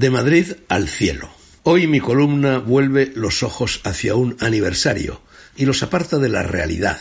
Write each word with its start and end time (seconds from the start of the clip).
De 0.00 0.08
Madrid 0.08 0.52
al 0.68 0.88
cielo. 0.88 1.28
Hoy 1.62 1.86
mi 1.86 2.00
columna 2.00 2.56
vuelve 2.56 3.12
los 3.14 3.42
ojos 3.42 3.82
hacia 3.84 4.14
un 4.14 4.34
aniversario 4.40 5.20
y 5.56 5.66
los 5.66 5.82
aparta 5.82 6.16
de 6.16 6.30
la 6.30 6.42
realidad, 6.42 6.98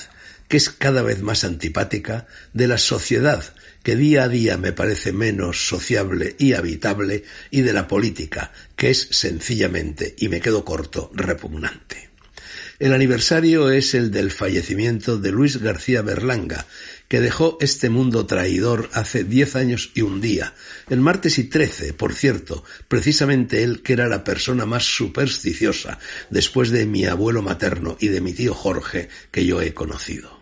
que 0.49 0.57
es 0.57 0.69
cada 0.69 1.01
vez 1.01 1.21
más 1.21 1.45
antipática, 1.45 2.27
de 2.51 2.67
la 2.67 2.77
sociedad, 2.77 3.41
que 3.83 3.95
día 3.95 4.23
a 4.23 4.27
día 4.27 4.57
me 4.57 4.73
parece 4.73 5.13
menos 5.13 5.65
sociable 5.69 6.35
y 6.39 6.55
habitable, 6.55 7.23
y 7.51 7.61
de 7.61 7.71
la 7.71 7.87
política, 7.87 8.51
que 8.75 8.89
es 8.89 9.07
sencillamente, 9.11 10.15
y 10.17 10.27
me 10.27 10.41
quedo 10.41 10.65
corto, 10.65 11.09
repugnante. 11.13 12.08
El 12.79 12.93
aniversario 12.93 13.71
es 13.71 13.93
el 13.93 14.09
del 14.09 14.31
fallecimiento 14.31 15.17
de 15.17 15.31
Luis 15.33 15.57
García 15.57 16.01
Berlanga, 16.01 16.65
que 17.09 17.19
dejó 17.19 17.57
este 17.59 17.89
mundo 17.89 18.25
traidor 18.25 18.89
hace 18.93 19.25
diez 19.25 19.57
años 19.57 19.91
y 19.95 20.01
un 20.01 20.21
día, 20.21 20.53
el 20.89 21.01
martes 21.01 21.39
y 21.39 21.43
trece, 21.43 21.91
por 21.91 22.13
cierto, 22.13 22.63
precisamente 22.87 23.63
él 23.63 23.81
que 23.81 23.91
era 23.91 24.07
la 24.07 24.23
persona 24.23 24.65
más 24.65 24.85
supersticiosa, 24.85 25.99
después 26.29 26.69
de 26.69 26.85
mi 26.85 27.03
abuelo 27.03 27.41
materno 27.41 27.97
y 27.99 28.07
de 28.07 28.21
mi 28.21 28.31
tío 28.31 28.53
Jorge, 28.53 29.09
que 29.29 29.45
yo 29.45 29.61
he 29.61 29.73
conocido. 29.73 30.41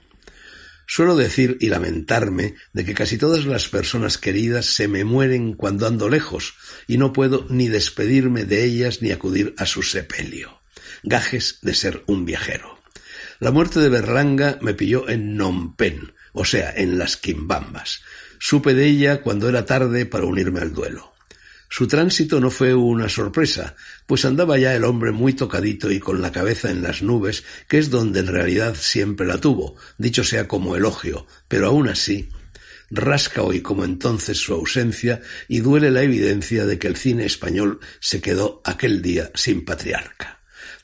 Suelo 0.85 1.15
decir 1.15 1.57
y 1.59 1.69
lamentarme 1.69 2.53
de 2.71 2.85
que 2.85 2.93
casi 2.93 3.17
todas 3.17 3.45
las 3.45 3.67
personas 3.67 4.19
queridas 4.19 4.67
se 4.67 4.87
me 4.87 5.03
mueren 5.05 5.53
cuando 5.53 5.87
ando 5.87 6.07
lejos, 6.07 6.53
y 6.85 6.99
no 6.99 7.13
puedo 7.13 7.47
ni 7.49 7.67
despedirme 7.67 8.45
de 8.45 8.63
ellas 8.63 9.01
ni 9.01 9.09
acudir 9.09 9.55
a 9.57 9.65
su 9.65 9.81
sepelio 9.81 10.57
gajes 11.03 11.59
de 11.61 11.73
ser 11.73 12.03
un 12.07 12.25
viajero. 12.25 12.79
La 13.39 13.51
muerte 13.51 13.79
de 13.79 13.89
Berlanga 13.89 14.57
me 14.61 14.73
pilló 14.73 15.09
en 15.09 15.35
Nompen, 15.37 16.13
o 16.33 16.45
sea, 16.45 16.73
en 16.75 16.97
las 16.97 17.17
Quimbambas. 17.17 18.01
Supe 18.39 18.73
de 18.73 18.85
ella 18.85 19.21
cuando 19.21 19.49
era 19.49 19.65
tarde 19.65 20.05
para 20.05 20.25
unirme 20.25 20.61
al 20.61 20.73
duelo. 20.73 21.13
Su 21.69 21.87
tránsito 21.87 22.39
no 22.39 22.49
fue 22.49 22.73
una 22.73 23.09
sorpresa, 23.09 23.75
pues 24.05 24.23
andaba 24.25 24.57
ya 24.57 24.73
el 24.73 24.85
hombre 24.85 25.11
muy 25.11 25.33
tocadito 25.33 25.91
y 25.91 25.99
con 25.99 26.21
la 26.21 26.31
cabeza 26.31 26.71
en 26.71 26.81
las 26.81 27.01
nubes, 27.01 27.43
que 27.67 27.77
es 27.77 27.89
donde 27.89 28.21
en 28.21 28.27
realidad 28.27 28.75
siempre 28.79 29.27
la 29.27 29.39
tuvo, 29.39 29.75
dicho 29.97 30.23
sea 30.23 30.47
como 30.47 30.75
elogio, 30.75 31.27
pero 31.47 31.67
aún 31.67 31.89
así 31.89 32.29
rasca 32.89 33.41
hoy 33.41 33.61
como 33.61 33.83
entonces 33.83 34.37
su 34.37 34.53
ausencia 34.53 35.21
y 35.47 35.59
duele 35.59 35.91
la 35.91 36.03
evidencia 36.03 36.65
de 36.65 36.79
que 36.79 36.87
el 36.87 36.95
cine 36.95 37.25
español 37.25 37.79
se 37.99 38.21
quedó 38.21 38.61
aquel 38.63 39.01
día 39.01 39.31
sin 39.35 39.65
patriarca. 39.65 40.36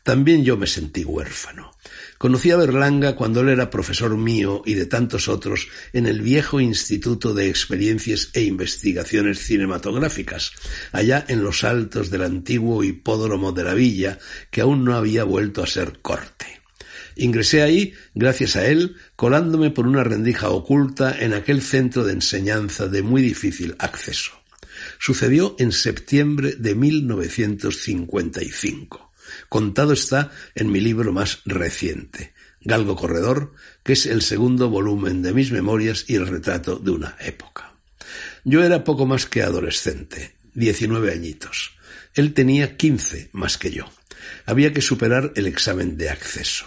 También 0.03 0.43
yo 0.43 0.57
me 0.57 0.67
sentí 0.67 1.05
huérfano. 1.05 1.71
Conocí 2.17 2.51
a 2.51 2.57
Berlanga 2.57 3.15
cuando 3.15 3.39
él 3.39 3.47
era 3.49 3.69
profesor 3.69 4.17
mío 4.17 4.61
y 4.65 4.73
de 4.73 4.85
tantos 4.85 5.29
otros 5.29 5.69
en 5.93 6.07
el 6.07 6.21
viejo 6.21 6.59
Instituto 6.59 7.33
de 7.33 7.47
Experiencias 7.49 8.29
e 8.33 8.43
Investigaciones 8.43 9.39
Cinematográficas, 9.39 10.51
allá 10.91 11.23
en 11.29 11.41
los 11.41 11.63
altos 11.63 12.09
del 12.09 12.23
antiguo 12.23 12.83
hipódromo 12.83 13.53
de 13.53 13.63
la 13.63 13.73
villa, 13.73 14.19
que 14.51 14.59
aún 14.59 14.83
no 14.83 14.95
había 14.95 15.23
vuelto 15.23 15.63
a 15.63 15.67
ser 15.67 15.99
corte. 16.01 16.59
Ingresé 17.15 17.61
ahí, 17.61 17.93
gracias 18.13 18.57
a 18.57 18.67
él, 18.67 18.97
colándome 19.15 19.71
por 19.71 19.87
una 19.87 20.03
rendija 20.03 20.49
oculta 20.49 21.17
en 21.17 21.33
aquel 21.33 21.61
centro 21.61 22.03
de 22.03 22.11
enseñanza 22.11 22.87
de 22.87 23.03
muy 23.03 23.21
difícil 23.21 23.77
acceso. 23.79 24.33
Sucedió 24.99 25.55
en 25.59 25.71
septiembre 25.71 26.57
de 26.57 26.75
1955. 26.75 29.12
Contado 29.49 29.93
está 29.93 30.31
en 30.55 30.71
mi 30.71 30.79
libro 30.79 31.11
más 31.11 31.41
reciente, 31.45 32.33
Galgo 32.61 32.95
Corredor, 32.95 33.53
que 33.83 33.93
es 33.93 34.05
el 34.05 34.21
segundo 34.21 34.69
volumen 34.69 35.21
de 35.21 35.33
mis 35.33 35.51
memorias 35.51 36.05
y 36.07 36.15
el 36.15 36.27
retrato 36.27 36.77
de 36.77 36.91
una 36.91 37.15
época. 37.19 37.73
Yo 38.43 38.63
era 38.63 38.83
poco 38.83 39.05
más 39.05 39.25
que 39.25 39.43
adolescente, 39.43 40.35
diecinueve 40.53 41.11
añitos. 41.11 41.75
Él 42.13 42.33
tenía 42.33 42.77
quince 42.77 43.29
más 43.31 43.57
que 43.57 43.71
yo. 43.71 43.89
Había 44.45 44.73
que 44.73 44.81
superar 44.81 45.31
el 45.35 45.47
examen 45.47 45.97
de 45.97 46.09
acceso. 46.09 46.65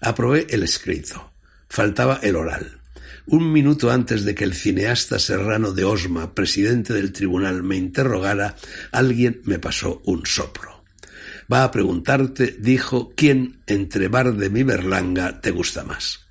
Aprobé 0.00 0.46
el 0.50 0.62
escrito. 0.62 1.32
Faltaba 1.68 2.20
el 2.22 2.36
oral. 2.36 2.80
Un 3.26 3.52
minuto 3.52 3.90
antes 3.90 4.24
de 4.24 4.34
que 4.34 4.44
el 4.44 4.54
cineasta 4.54 5.18
serrano 5.18 5.72
de 5.72 5.84
Osma, 5.84 6.34
presidente 6.34 6.94
del 6.94 7.12
tribunal, 7.12 7.64
me 7.64 7.76
interrogara, 7.76 8.54
alguien 8.92 9.40
me 9.44 9.58
pasó 9.58 10.00
un 10.04 10.24
soplo. 10.26 10.75
Va 11.52 11.64
a 11.64 11.70
preguntarte, 11.70 12.56
dijo, 12.58 13.12
quién 13.16 13.62
entre 13.66 14.08
Bardem 14.08 14.56
y 14.56 14.62
Berlanga 14.62 15.40
te 15.40 15.50
gusta 15.50 15.84
más. 15.84 16.26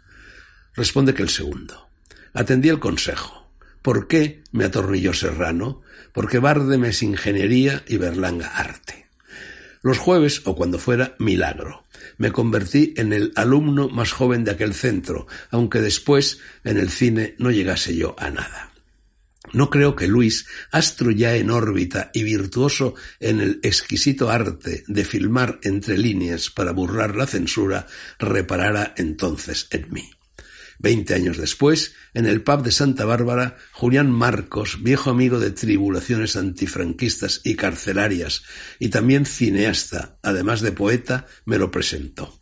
Responde 0.74 1.14
que 1.14 1.24
el 1.24 1.30
segundo. 1.30 1.88
Atendí 2.34 2.70
el 2.70 2.80
consejo. 2.80 3.50
¿Por 3.82 4.08
qué? 4.08 4.44
me 4.52 4.66
atornilló 4.66 5.14
Serrano. 5.14 5.82
Porque 6.12 6.40
Bardem 6.40 6.86
es 6.86 7.02
ingeniería 7.04 7.84
y 7.88 7.98
Berlanga 7.98 8.48
arte. 8.48 9.08
Los 9.82 10.00
jueves, 10.00 10.42
o 10.46 10.56
cuando 10.56 10.80
fuera, 10.80 11.16
milagro. 11.20 11.84
Me 12.18 12.32
convertí 12.32 12.94
en 12.98 13.14
el 13.14 13.32
alumno 13.36 13.90
más 13.90 14.12
joven 14.12 14.44
de 14.44 14.52
aquel 14.52 14.74
centro, 14.74 15.28
aunque 15.52 15.80
después 15.80 16.40
en 16.64 16.78
el 16.78 16.90
cine 16.90 17.36
no 17.38 17.52
llegase 17.52 17.96
yo 17.96 18.16
a 18.18 18.30
nada. 18.30 18.75
No 19.56 19.70
creo 19.70 19.96
que 19.96 20.10
Luis, 20.10 20.48
astro 20.70 21.12
ya 21.12 21.38
en 21.38 21.50
órbita 21.50 22.12
y 22.14 22.24
virtuoso 22.24 22.94
en 23.22 23.40
el 23.40 23.62
exquisito 23.64 24.30
arte 24.30 24.84
de 24.86 25.06
filmar 25.06 25.62
entre 25.64 25.98
líneas 25.98 26.50
para 26.50 26.74
burlar 26.74 27.16
la 27.16 27.26
censura, 27.26 27.88
reparara 28.20 28.94
entonces 28.98 29.68
en 29.72 29.94
mí. 29.94 30.12
Veinte 30.78 31.14
años 31.14 31.38
después, 31.38 31.94
en 32.14 32.26
el 32.26 32.42
pub 32.42 32.64
de 32.64 32.74
Santa 32.74 33.06
Bárbara, 33.06 33.56
Julián 33.72 34.12
Marcos, 34.12 34.84
viejo 34.84 35.10
amigo 35.10 35.40
de 35.40 35.52
tribulaciones 35.52 36.36
antifranquistas 36.36 37.40
y 37.46 37.56
carcelarias, 37.56 38.44
y 38.78 38.90
también 38.90 39.26
cineasta, 39.26 40.20
además 40.22 40.60
de 40.60 40.74
poeta, 40.74 41.28
me 41.46 41.58
lo 41.58 41.72
presentó. 41.72 42.42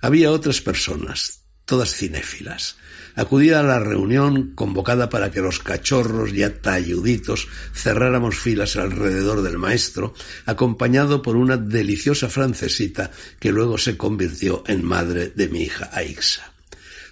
Había 0.00 0.32
otras 0.32 0.60
personas, 0.60 1.44
todas 1.64 1.94
cinéfilas. 1.94 2.78
Acudía 3.18 3.58
a 3.58 3.64
la 3.64 3.80
reunión 3.80 4.52
convocada 4.54 5.08
para 5.08 5.32
que 5.32 5.40
los 5.40 5.58
cachorros 5.58 6.32
ya 6.32 6.54
talluditos 6.54 7.48
cerráramos 7.74 8.38
filas 8.38 8.76
alrededor 8.76 9.42
del 9.42 9.58
maestro, 9.58 10.14
acompañado 10.46 11.20
por 11.20 11.34
una 11.34 11.56
deliciosa 11.56 12.28
francesita 12.28 13.10
que 13.40 13.50
luego 13.50 13.76
se 13.76 13.96
convirtió 13.96 14.62
en 14.68 14.84
madre 14.84 15.32
de 15.34 15.48
mi 15.48 15.62
hija 15.62 15.90
Aixa. 15.92 16.52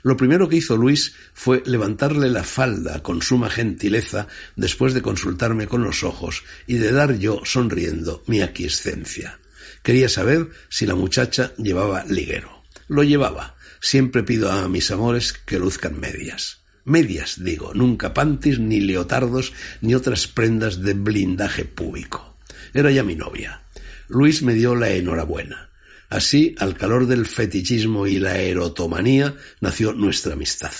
Lo 0.04 0.16
primero 0.16 0.48
que 0.48 0.58
hizo 0.58 0.76
Luis 0.76 1.12
fue 1.34 1.64
levantarle 1.66 2.30
la 2.30 2.44
falda 2.44 3.02
con 3.02 3.20
suma 3.20 3.50
gentileza 3.50 4.28
después 4.54 4.94
de 4.94 5.02
consultarme 5.02 5.66
con 5.66 5.82
los 5.82 6.04
ojos 6.04 6.44
y 6.68 6.74
de 6.74 6.92
dar 6.92 7.18
yo, 7.18 7.40
sonriendo, 7.42 8.22
mi 8.28 8.42
aquiescencia. 8.42 9.40
Quería 9.82 10.08
saber 10.08 10.50
si 10.68 10.86
la 10.86 10.94
muchacha 10.94 11.52
llevaba 11.56 12.04
liguero. 12.04 12.62
Lo 12.86 13.02
llevaba, 13.02 13.55
Siempre 13.86 14.24
pido 14.24 14.50
a 14.50 14.68
mis 14.68 14.90
amores 14.90 15.32
que 15.32 15.60
luzcan 15.60 16.00
medias. 16.00 16.58
Medias, 16.84 17.44
digo, 17.44 17.72
nunca 17.72 18.12
pantis, 18.12 18.58
ni 18.58 18.80
leotardos, 18.80 19.52
ni 19.80 19.94
otras 19.94 20.26
prendas 20.26 20.82
de 20.82 20.94
blindaje 20.94 21.66
público. 21.66 22.36
Era 22.74 22.90
ya 22.90 23.04
mi 23.04 23.14
novia. 23.14 23.62
Luis 24.08 24.42
me 24.42 24.54
dio 24.54 24.74
la 24.74 24.90
enhorabuena. 24.90 25.70
Así, 26.08 26.56
al 26.58 26.76
calor 26.76 27.06
del 27.06 27.26
fetichismo 27.26 28.08
y 28.08 28.18
la 28.18 28.40
erotomanía, 28.40 29.36
nació 29.60 29.92
nuestra 29.92 30.32
amistad. 30.32 30.72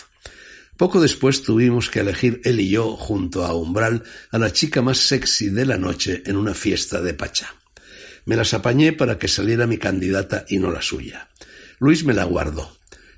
Poco 0.76 1.00
después 1.00 1.44
tuvimos 1.44 1.90
que 1.90 2.00
elegir 2.00 2.40
él 2.42 2.58
y 2.58 2.70
yo, 2.70 2.96
junto 2.96 3.44
a 3.44 3.54
Umbral, 3.54 4.02
a 4.32 4.38
la 4.38 4.52
chica 4.52 4.82
más 4.82 4.98
sexy 4.98 5.50
de 5.50 5.64
la 5.64 5.78
noche 5.78 6.24
en 6.26 6.36
una 6.36 6.54
fiesta 6.54 7.00
de 7.00 7.14
Pacha. 7.14 7.54
Me 8.24 8.34
las 8.34 8.52
apañé 8.52 8.92
para 8.92 9.16
que 9.16 9.28
saliera 9.28 9.68
mi 9.68 9.78
candidata 9.78 10.44
y 10.48 10.58
no 10.58 10.72
la 10.72 10.82
suya. 10.82 11.28
Luis 11.78 12.02
me 12.02 12.12
la 12.12 12.24
guardó 12.24 12.76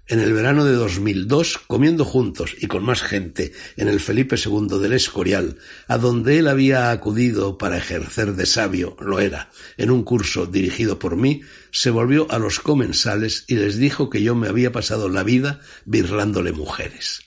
en 0.08 0.20
el 0.20 0.32
verano 0.32 0.64
de 0.64 0.72
2002, 0.72 1.58
comiendo 1.66 2.04
juntos 2.04 2.56
y 2.58 2.66
con 2.66 2.82
más 2.82 3.02
gente 3.02 3.52
en 3.76 3.88
el 3.88 4.00
Felipe 4.00 4.36
II 4.42 4.78
del 4.80 4.94
Escorial, 4.94 5.58
a 5.86 5.98
donde 5.98 6.38
él 6.38 6.48
había 6.48 6.90
acudido 6.90 7.58
para 7.58 7.76
ejercer 7.76 8.34
de 8.34 8.46
sabio, 8.46 8.96
lo 9.00 9.20
era, 9.20 9.50
en 9.76 9.90
un 9.90 10.02
curso 10.02 10.46
dirigido 10.46 10.98
por 10.98 11.16
mí, 11.16 11.42
se 11.70 11.90
volvió 11.90 12.30
a 12.30 12.38
los 12.38 12.58
comensales 12.60 13.44
y 13.46 13.56
les 13.56 13.76
dijo 13.76 14.08
que 14.08 14.22
yo 14.22 14.34
me 14.34 14.48
había 14.48 14.72
pasado 14.72 15.10
la 15.10 15.22
vida 15.22 15.60
birlándole 15.84 16.52
mujeres. 16.52 17.20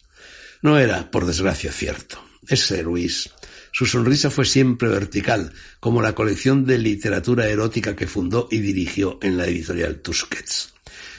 No 0.63 0.79
era, 0.79 1.11
por 1.11 1.25
desgracia, 1.25 1.71
cierto. 1.71 2.23
Ese 2.47 2.81
Luis. 2.81 3.29
Su 3.71 3.85
sonrisa 3.85 4.29
fue 4.29 4.45
siempre 4.45 4.89
vertical, 4.89 5.53
como 5.79 6.01
la 6.01 6.13
colección 6.13 6.65
de 6.65 6.77
literatura 6.77 7.47
erótica 7.47 7.95
que 7.95 8.07
fundó 8.07 8.47
y 8.51 8.57
dirigió 8.57 9.19
en 9.21 9.37
la 9.37 9.45
editorial 9.45 10.01
Tusquets 10.01 10.73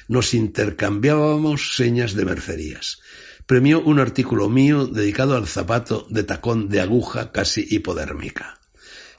nos 0.08 0.34
intercambiábamos 0.34 1.74
señas 1.76 2.14
de 2.14 2.24
mercerías. 2.24 3.00
Premió 3.46 3.80
un 3.82 3.98
artículo 3.98 4.48
mío 4.48 4.86
dedicado 4.86 5.36
al 5.36 5.46
zapato 5.46 6.06
de 6.10 6.22
tacón 6.22 6.68
de 6.68 6.80
aguja 6.80 7.32
casi 7.32 7.66
hipodérmica. 7.70 8.60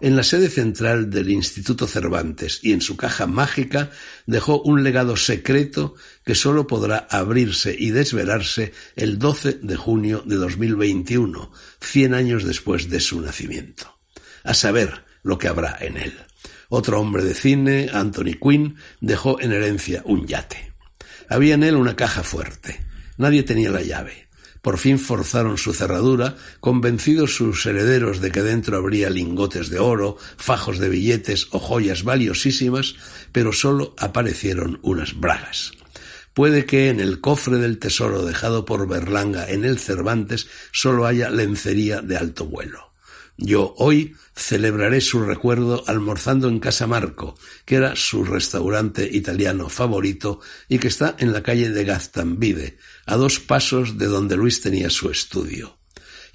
En 0.04 0.18
la 0.18 0.24
sede 0.24 0.50
central 0.50 1.10
del 1.10 1.30
Instituto 1.30 1.88
Cervantes 1.88 2.60
y 2.62 2.74
en 2.74 2.82
su 2.82 2.98
caja 2.98 3.26
mágica 3.26 3.90
dejó 4.26 4.62
un 4.62 4.84
legado 4.84 5.16
secreto 5.16 5.96
que 6.26 6.36
sólo 6.36 6.68
podrá 6.68 7.08
abrirse 7.10 7.74
y 7.78 7.92
desvelarse 7.92 8.74
el 8.98 9.18
12 9.18 9.60
de 9.62 9.76
junio 9.78 10.22
de 10.26 10.36
2021, 10.36 11.52
cien 11.80 12.14
años 12.14 12.44
después 12.44 12.90
de 12.90 13.00
su 13.00 13.22
nacimiento. 13.22 13.98
A 14.44 14.54
saber 14.54 15.06
lo 15.22 15.38
que 15.38 15.48
habrá 15.48 15.78
en 15.80 15.96
él. 15.96 16.14
Otro 16.68 17.00
hombre 17.00 17.24
de 17.24 17.34
cine, 17.34 17.90
Anthony 17.94 18.34
Quinn, 18.42 18.76
dejó 19.00 19.40
en 19.40 19.54
herencia 19.54 20.02
un 20.06 20.28
yate. 20.28 20.73
Había 21.30 21.56
en 21.56 21.64
él 21.64 21.76
una 21.76 21.96
caja 21.96 22.24
fuerte. 22.24 22.80
Nadie 23.18 23.44
tenía 23.44 23.72
la 23.72 23.82
llave. 23.82 24.28
Por 24.62 24.78
fin 24.78 24.98
forzaron 24.98 25.58
su 25.58 25.74
cerradura, 25.74 26.38
convencidos 26.62 27.36
sus 27.36 27.66
herederos 27.66 28.22
de 28.22 28.32
que 28.32 28.42
dentro 28.42 28.78
habría 28.78 29.10
lingotes 29.10 29.70
de 29.70 29.80
oro, 29.80 30.18
fajos 30.38 30.80
de 30.80 30.88
billetes 30.88 31.48
o 31.52 31.60
joyas 31.60 32.04
valiosísimas, 32.04 32.96
pero 33.34 33.52
sólo 33.52 33.94
aparecieron 33.98 34.80
unas 34.82 35.20
bragas. 35.20 35.74
Puede 36.34 36.66
que 36.66 36.88
en 36.88 37.02
el 37.02 37.20
cofre 37.20 37.58
del 37.58 37.78
tesoro 37.78 38.24
dejado 38.24 38.64
por 38.64 38.88
Berlanga 38.88 39.50
en 39.50 39.66
el 39.66 39.80
Cervantes 39.80 40.48
sólo 40.72 41.06
haya 41.06 41.30
lencería 41.30 42.02
de 42.02 42.16
alto 42.16 42.46
vuelo. 42.46 42.93
Yo 43.38 43.74
hoy 43.78 44.16
celebraré 44.36 45.02
su 45.02 45.22
recuerdo 45.24 45.84
almorzando 45.88 46.48
en 46.48 46.60
Casa 46.60 46.86
Marco, 46.86 47.36
que 47.66 47.76
era 47.76 47.96
su 47.96 48.24
restaurante 48.24 49.10
italiano 49.12 49.70
favorito 49.70 50.40
y 50.70 50.78
que 50.78 50.88
está 50.88 51.16
en 51.18 51.34
la 51.34 51.42
calle 51.42 51.72
de 51.72 51.84
Gaztambide, 51.84 52.78
a 53.06 53.16
dos 53.16 53.40
pasos 53.40 53.98
de 53.98 54.06
donde 54.06 54.38
Luis 54.38 54.62
tenía 54.62 54.90
su 54.90 55.10
estudio. 55.10 55.78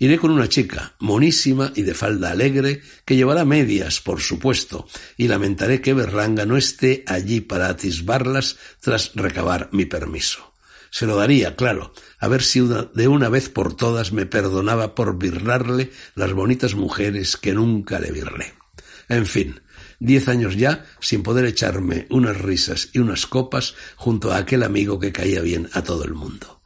Iré 0.00 0.18
con 0.18 0.30
una 0.30 0.48
chica, 0.48 0.94
monísima 1.00 1.72
y 1.74 1.82
de 1.82 1.94
falda 1.94 2.30
alegre, 2.30 2.82
que 3.04 3.16
llevará 3.16 3.44
medias, 3.44 4.00
por 4.00 4.20
supuesto, 4.20 4.86
y 5.16 5.26
lamentaré 5.26 5.80
que 5.80 5.94
Berlanga 5.94 6.46
no 6.46 6.56
esté 6.56 7.02
allí 7.06 7.40
para 7.40 7.68
atisbarlas 7.68 8.56
tras 8.80 9.12
recabar 9.14 9.68
mi 9.72 9.86
permiso. 9.86 10.52
Se 10.90 11.06
lo 11.06 11.16
daría, 11.16 11.56
claro, 11.56 11.92
a 12.18 12.28
ver 12.28 12.42
si 12.42 12.60
de 12.60 13.08
una 13.08 13.28
vez 13.28 13.48
por 13.48 13.74
todas 13.74 14.12
me 14.12 14.26
perdonaba 14.26 14.94
por 14.94 15.18
birlarle 15.18 15.90
las 16.14 16.32
bonitas 16.32 16.74
mujeres 16.74 17.36
que 17.36 17.54
nunca 17.54 17.98
le 17.98 18.12
birlé. 18.12 18.54
En 19.08 19.26
fin, 19.26 19.60
diez 19.98 20.28
años 20.28 20.56
ya 20.56 20.84
sin 21.00 21.22
poder 21.22 21.44
echarme 21.46 22.06
unas 22.10 22.38
risas 22.38 22.90
y 22.92 22.98
unas 22.98 23.26
copas 23.26 23.74
junto 23.96 24.32
a 24.32 24.38
aquel 24.38 24.62
amigo 24.62 24.98
que 24.98 25.12
caía 25.12 25.40
bien 25.40 25.68
a 25.72 25.82
todo 25.82 26.04
el 26.04 26.14
mundo. 26.14 26.58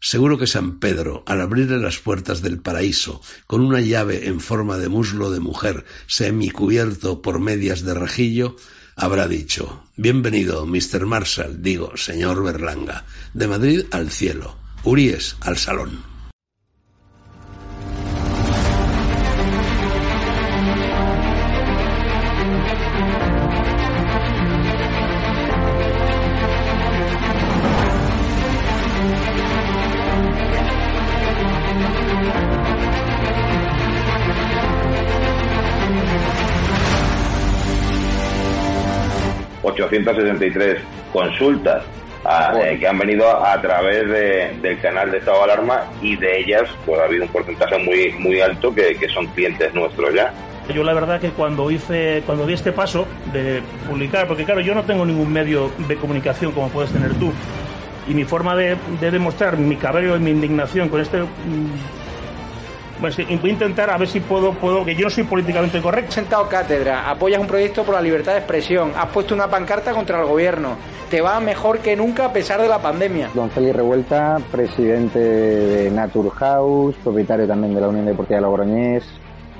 Seguro 0.00 0.38
que 0.38 0.46
San 0.46 0.78
Pedro, 0.78 1.24
al 1.26 1.40
abrirle 1.40 1.78
las 1.78 1.98
puertas 1.98 2.40
del 2.40 2.60
paraíso 2.60 3.20
con 3.48 3.60
una 3.62 3.80
llave 3.80 4.28
en 4.28 4.38
forma 4.38 4.78
de 4.78 4.88
muslo 4.88 5.32
de 5.32 5.40
mujer 5.40 5.84
semicubierto 6.06 7.20
por 7.20 7.40
medias 7.40 7.82
de 7.82 7.94
rejillo, 7.94 8.54
habrá 8.98 9.26
dicho 9.26 9.82
Bienvenido, 9.96 10.66
Mr. 10.66 11.06
Marshall, 11.06 11.62
digo, 11.62 11.96
señor 11.96 12.42
Berlanga, 12.44 13.04
de 13.34 13.48
Madrid 13.48 13.84
al 13.90 14.10
cielo, 14.10 14.54
Uríes 14.84 15.36
al 15.40 15.56
salón. 15.56 16.17
863 39.82 40.78
consultas 41.12 41.82
eh, 42.28 42.76
que 42.78 42.86
han 42.86 42.98
venido 42.98 43.26
a, 43.26 43.60
través 43.60 44.06
del 44.60 44.80
canal 44.80 45.10
de 45.10 45.18
estado 45.18 45.38
de 45.38 45.44
alarma 45.44 45.84
y 46.02 46.16
de 46.16 46.40
ellas 46.40 46.64
pues 46.84 47.00
ha 47.00 47.04
habido 47.04 47.24
un 47.24 47.30
porcentaje 47.30 47.78
muy 47.78 48.12
muy 48.18 48.40
alto 48.40 48.74
que, 48.74 48.98
son 49.14 49.26
clientes 49.28 49.72
nuestros 49.72 50.12
ya. 50.14 50.32
Yo 50.74 50.84
la 50.84 50.92
verdad 50.92 51.18
que 51.18 51.30
cuando 51.30 51.70
hice, 51.70 52.22
cuando 52.26 52.46
di 52.46 52.52
este 52.52 52.72
paso 52.72 53.06
de 53.32 53.62
publicar, 53.88 54.26
porque 54.26 54.44
claro, 54.44 54.60
yo 54.60 54.74
no 54.74 54.82
tengo 54.82 55.06
ningún 55.06 55.32
medio 55.32 55.70
de 55.88 55.96
comunicación 55.96 56.52
como 56.52 56.68
puedes 56.68 56.90
tener 56.90 57.14
tú, 57.14 57.32
y 58.06 58.12
mi 58.12 58.24
forma 58.24 58.54
de, 58.54 58.76
de 59.00 59.10
demostrar 59.10 59.56
mi 59.56 59.76
cabreo 59.76 60.16
y 60.16 60.20
mi 60.20 60.30
indignación 60.30 60.90
con 60.90 61.00
este 61.00 61.22
mm, 61.22 61.97
bueno, 63.00 63.14
sí, 63.14 63.24
voy 63.40 63.50
a 63.50 63.52
intentar 63.52 63.90
a 63.90 63.96
ver 63.96 64.08
si 64.08 64.20
puedo, 64.20 64.52
puedo, 64.52 64.84
que 64.84 64.94
yo 64.94 65.04
no 65.04 65.10
soy 65.10 65.24
políticamente 65.24 65.80
correcto. 65.80 66.08
Has 66.08 66.14
sentado 66.14 66.48
cátedra, 66.48 67.08
apoyas 67.08 67.40
un 67.40 67.46
proyecto 67.46 67.84
por 67.84 67.94
la 67.94 68.02
libertad 68.02 68.32
de 68.32 68.38
expresión, 68.38 68.92
has 68.96 69.06
puesto 69.06 69.34
una 69.34 69.48
pancarta 69.48 69.92
contra 69.92 70.20
el 70.20 70.26
gobierno, 70.26 70.76
te 71.10 71.20
va 71.20 71.38
mejor 71.40 71.78
que 71.78 71.94
nunca 71.96 72.26
a 72.26 72.32
pesar 72.32 72.60
de 72.60 72.68
la 72.68 72.78
pandemia. 72.78 73.30
Don 73.34 73.50
Félix 73.50 73.76
Revuelta, 73.76 74.38
presidente 74.50 75.18
de 75.18 75.90
Naturhaus, 75.90 76.96
propietario 76.96 77.46
también 77.46 77.74
de 77.74 77.80
la 77.80 77.88
Unión 77.88 78.06
Deportiva 78.06 78.36
de 78.36 78.42
Logroñés, 78.42 79.04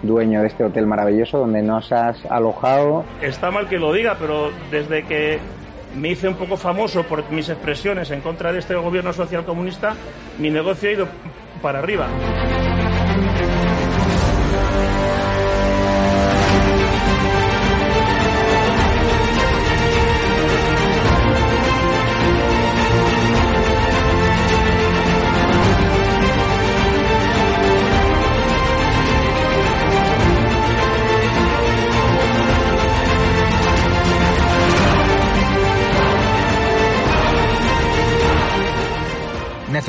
dueño 0.02 0.42
de 0.42 0.48
este 0.48 0.64
hotel 0.64 0.86
maravilloso 0.86 1.38
donde 1.38 1.62
nos 1.62 1.92
has 1.92 2.24
alojado. 2.26 3.04
Está 3.22 3.50
mal 3.50 3.68
que 3.68 3.78
lo 3.78 3.92
diga, 3.92 4.16
pero 4.18 4.50
desde 4.70 5.04
que 5.04 5.38
me 5.94 6.08
hice 6.08 6.28
un 6.28 6.34
poco 6.34 6.56
famoso 6.56 7.02
por 7.04 7.30
mis 7.30 7.48
expresiones 7.48 8.10
en 8.10 8.20
contra 8.20 8.52
de 8.52 8.58
este 8.58 8.74
gobierno 8.74 9.12
social 9.12 9.44
comunista, 9.44 9.94
mi 10.38 10.50
negocio 10.50 10.88
ha 10.88 10.92
ido 10.92 11.08
para 11.62 11.78
arriba. 11.80 12.06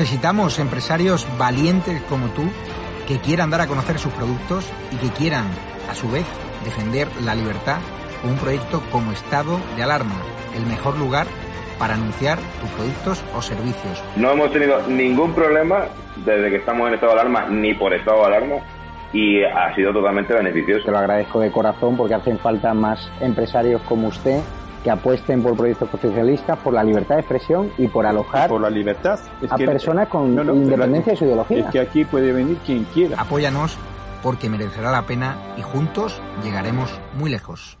Necesitamos 0.00 0.58
empresarios 0.58 1.28
valientes 1.36 2.00
como 2.08 2.28
tú 2.28 2.44
que 3.06 3.18
quieran 3.18 3.50
dar 3.50 3.60
a 3.60 3.66
conocer 3.66 3.98
sus 3.98 4.10
productos 4.14 4.64
y 4.90 4.96
que 4.96 5.12
quieran, 5.12 5.44
a 5.90 5.94
su 5.94 6.10
vez, 6.10 6.24
defender 6.64 7.06
la 7.22 7.34
libertad 7.34 7.80
con 8.22 8.30
un 8.30 8.38
proyecto 8.38 8.82
como 8.90 9.12
estado 9.12 9.60
de 9.76 9.82
alarma, 9.82 10.16
el 10.56 10.64
mejor 10.64 10.96
lugar 10.96 11.26
para 11.78 11.96
anunciar 11.96 12.38
tus 12.62 12.70
productos 12.70 13.22
o 13.36 13.42
servicios. 13.42 14.02
No 14.16 14.30
hemos 14.30 14.50
tenido 14.50 14.80
ningún 14.88 15.34
problema 15.34 15.88
desde 16.24 16.48
que 16.48 16.56
estamos 16.56 16.88
en 16.88 16.94
estado 16.94 17.12
de 17.12 17.20
alarma, 17.20 17.50
ni 17.50 17.74
por 17.74 17.92
estado 17.92 18.20
de 18.20 18.26
alarma, 18.26 18.56
y 19.12 19.44
ha 19.44 19.74
sido 19.74 19.92
totalmente 19.92 20.32
beneficioso. 20.32 20.86
Te 20.86 20.92
lo 20.92 20.98
agradezco 20.98 21.40
de 21.40 21.52
corazón 21.52 21.98
porque 21.98 22.14
hacen 22.14 22.38
falta 22.38 22.72
más 22.72 23.12
empresarios 23.20 23.82
como 23.82 24.08
usted 24.08 24.40
que 24.82 24.90
apuesten 24.90 25.42
por 25.42 25.56
proyectos 25.56 25.88
constitucionalistas, 25.88 26.58
por 26.58 26.74
la 26.74 26.82
libertad 26.82 27.16
de 27.16 27.20
expresión 27.20 27.70
y 27.78 27.88
por 27.88 28.06
alojar 28.06 28.48
por 28.48 28.60
la 28.60 28.70
libertad. 28.70 29.18
a 29.48 29.56
personas 29.56 30.08
con 30.08 30.30
independencia 30.30 31.12
de 31.12 31.18
su 31.18 31.24
ideología. 31.24 31.58
Es 31.58 31.66
que 31.66 31.80
aquí 31.80 32.04
puede 32.04 32.32
venir 32.32 32.58
quien 32.64 32.84
quiera. 32.84 33.20
Apóyanos 33.20 33.76
porque 34.22 34.50
merecerá 34.50 34.90
la 34.90 35.02
pena 35.02 35.36
y 35.56 35.62
juntos 35.62 36.20
llegaremos 36.42 36.90
muy 37.14 37.30
lejos. 37.30 37.78